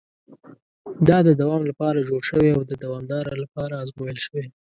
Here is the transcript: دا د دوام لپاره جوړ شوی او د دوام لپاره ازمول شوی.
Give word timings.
دا 1.07 1.17
د 1.27 1.29
دوام 1.41 1.61
لپاره 1.69 2.05
جوړ 2.09 2.21
شوی 2.29 2.49
او 2.55 2.61
د 2.69 2.73
دوام 2.83 3.03
لپاره 3.43 3.73
ازمول 3.83 4.17
شوی. 4.25 4.45